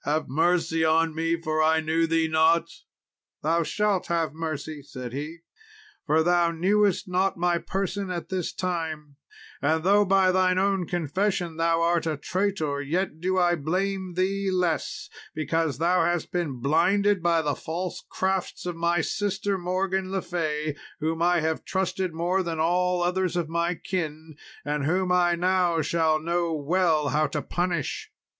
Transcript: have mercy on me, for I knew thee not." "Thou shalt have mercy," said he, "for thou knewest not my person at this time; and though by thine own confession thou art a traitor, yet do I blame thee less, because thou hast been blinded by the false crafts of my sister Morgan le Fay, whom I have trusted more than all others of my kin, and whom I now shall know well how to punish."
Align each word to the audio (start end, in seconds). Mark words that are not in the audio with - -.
have 0.03 0.27
mercy 0.27 0.83
on 0.83 1.13
me, 1.13 1.39
for 1.39 1.61
I 1.61 1.79
knew 1.79 2.07
thee 2.07 2.27
not." 2.27 2.69
"Thou 3.43 3.61
shalt 3.61 4.07
have 4.07 4.33
mercy," 4.33 4.81
said 4.81 5.13
he, 5.13 5.41
"for 6.07 6.23
thou 6.23 6.49
knewest 6.49 7.07
not 7.07 7.37
my 7.37 7.59
person 7.59 8.09
at 8.09 8.29
this 8.29 8.51
time; 8.51 9.17
and 9.61 9.83
though 9.83 10.03
by 10.03 10.31
thine 10.31 10.57
own 10.57 10.87
confession 10.87 11.57
thou 11.57 11.83
art 11.83 12.07
a 12.07 12.17
traitor, 12.17 12.81
yet 12.81 13.21
do 13.21 13.37
I 13.37 13.53
blame 13.53 14.15
thee 14.15 14.49
less, 14.49 15.07
because 15.35 15.77
thou 15.77 16.03
hast 16.03 16.31
been 16.31 16.61
blinded 16.61 17.21
by 17.21 17.43
the 17.43 17.53
false 17.53 18.03
crafts 18.09 18.65
of 18.65 18.75
my 18.75 19.01
sister 19.01 19.55
Morgan 19.55 20.11
le 20.11 20.23
Fay, 20.23 20.75
whom 20.99 21.21
I 21.21 21.41
have 21.41 21.63
trusted 21.63 22.11
more 22.11 22.41
than 22.41 22.59
all 22.59 23.03
others 23.03 23.35
of 23.37 23.49
my 23.49 23.75
kin, 23.75 24.33
and 24.65 24.83
whom 24.85 25.11
I 25.11 25.35
now 25.35 25.83
shall 25.83 26.19
know 26.19 26.55
well 26.55 27.09
how 27.09 27.27
to 27.27 27.43
punish." 27.43 28.09